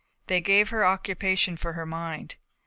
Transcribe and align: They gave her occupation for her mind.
They 0.25 0.41
gave 0.41 0.69
her 0.69 0.83
occupation 0.83 1.57
for 1.57 1.73
her 1.73 1.85
mind. 1.85 2.33